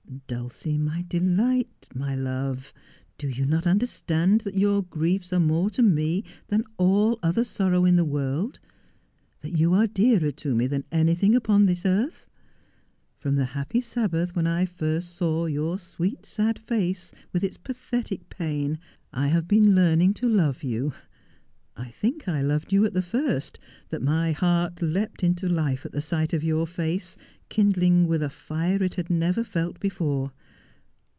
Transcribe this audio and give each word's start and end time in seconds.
Dulcie, 0.27 0.77
my 0.77 1.03
delight, 1.09 1.87
my 1.93 2.15
love; 2.15 2.73
do 3.17 3.27
you 3.27 3.45
not 3.45 3.67
understand 3.67 4.41
that 4.41 4.55
your 4.57 4.81
griefs 4.83 5.33
are 5.33 5.39
more 5.39 5.69
to 5.71 5.81
me 5.81 6.23
than 6.47 6.63
all 6.77 7.17
other 7.21 7.43
sorrow 7.45 7.83
in 7.85 7.95
the 7.97 8.05
world— 8.05 8.59
that 9.41 9.57
you 9.57 9.73
are 9.73 9.87
dearer 9.87 10.31
to 10.31 10.55
me 10.55 10.67
than 10.67 10.85
anything 10.91 11.35
upon 11.35 11.65
this 11.65 11.85
earth 11.85 12.29
1 13.21 13.21
From 13.21 13.35
the 13.35 13.45
happy 13.45 13.79
Sabbath 13.81 14.35
when 14.35 14.47
I 14.47 14.65
first 14.65 15.15
saw 15.15 15.47
your 15.47 15.77
sweet, 15.79 16.25
sad 16.25 16.59
face, 16.59 17.11
with 17.33 17.43
its 17.43 17.57
pathetic 17.57 18.29
pain, 18.29 18.79
I 19.11 19.27
have 19.27 19.47
been 19.47 19.75
learning 19.75 20.13
to 20.15 20.29
love 20.29 20.63
you. 20.63 20.93
I 21.77 21.89
think 21.89 22.27
I 22.27 22.41
loved 22.41 22.73
you 22.73 22.83
at 22.85 22.93
the 22.93 23.01
first— 23.01 23.57
that 23.89 24.01
my 24.01 24.33
heart 24.33 24.81
leapt 24.81 25.23
into 25.23 25.47
life 25.47 25.85
at 25.85 25.93
the 25.93 26.01
sight 26.01 26.33
of 26.33 26.43
your 26.43 26.67
face, 26.67 27.15
kindling 27.47 28.07
with 28.07 28.21
a 28.21 28.29
fire 28.29 28.83
it 28.83 28.95
had 28.95 29.09
never 29.09 29.43
felt 29.43 29.79
before. 29.79 30.31